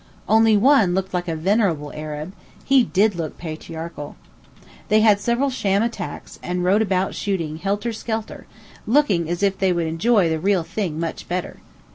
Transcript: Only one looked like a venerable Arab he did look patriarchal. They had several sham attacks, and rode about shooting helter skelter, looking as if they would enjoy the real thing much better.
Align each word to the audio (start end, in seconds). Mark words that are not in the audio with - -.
Only 0.27 0.57
one 0.57 0.95
looked 0.95 1.13
like 1.13 1.27
a 1.27 1.35
venerable 1.35 1.93
Arab 1.93 2.33
he 2.65 2.81
did 2.81 3.13
look 3.13 3.37
patriarchal. 3.37 4.15
They 4.87 5.01
had 5.01 5.19
several 5.19 5.51
sham 5.51 5.83
attacks, 5.83 6.39
and 6.41 6.63
rode 6.63 6.81
about 6.81 7.13
shooting 7.13 7.57
helter 7.57 7.93
skelter, 7.93 8.47
looking 8.87 9.29
as 9.29 9.43
if 9.43 9.59
they 9.59 9.71
would 9.71 9.85
enjoy 9.85 10.27
the 10.27 10.39
real 10.39 10.63
thing 10.63 10.99
much 10.99 11.27
better. 11.27 11.59